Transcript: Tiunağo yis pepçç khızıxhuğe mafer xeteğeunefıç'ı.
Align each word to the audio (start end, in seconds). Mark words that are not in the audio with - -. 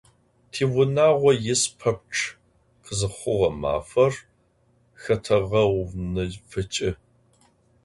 Tiunağo 0.51 1.31
yis 1.43 1.63
pepçç 1.79 2.19
khızıxhuğe 2.83 3.49
mafer 3.61 4.13
xeteğeunefıç'ı. 5.01 6.89